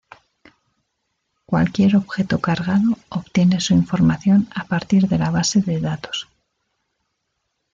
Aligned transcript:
Cualquier 1.45 1.95
objeto 1.95 2.39
cargado 2.41 2.97
obtiene 3.09 3.59
su 3.59 3.75
información 3.75 4.47
a 4.55 4.63
partir 4.65 5.07
de 5.07 5.19
la 5.19 5.29
base 5.29 5.61
de 5.61 5.79
datos. 5.79 6.27